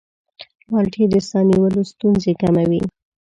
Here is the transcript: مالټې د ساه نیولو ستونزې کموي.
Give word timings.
مالټې 0.71 1.03
د 1.11 1.15
ساه 1.29 1.43
نیولو 1.49 1.81
ستونزې 1.91 2.31
کموي. 2.41 2.81